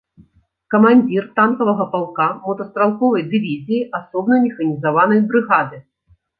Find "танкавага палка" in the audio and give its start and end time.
1.39-2.27